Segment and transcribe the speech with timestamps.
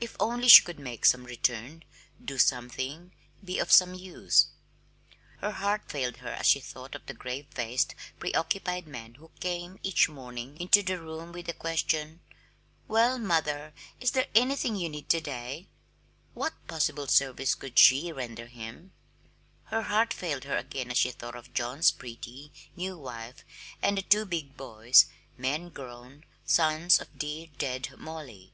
[0.00, 1.84] If only she could make some return,
[2.20, 3.12] do something,
[3.44, 4.48] be of some use!
[5.38, 9.78] Her heart failed her as she thought of the grave faced, preoccupied man who came
[9.84, 12.18] each morning into the room with the question,
[12.88, 15.68] "Well, mother, is there anything you need to day?"
[16.34, 18.90] What possible service could she render him?
[19.66, 23.44] Her heart failed her again as she thought of John's pretty, new wife,
[23.80, 25.06] and of the two big boys,
[25.38, 28.52] men grown, sons of dear dead Molly.